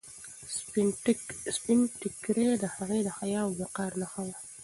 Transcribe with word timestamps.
سپین 1.55 1.79
ټیکری 2.01 2.47
د 2.61 2.65
هغې 2.75 2.99
د 3.03 3.09
حیا 3.17 3.39
او 3.45 3.51
وقار 3.61 3.91
نښه 4.01 4.21
وه. 4.25 4.35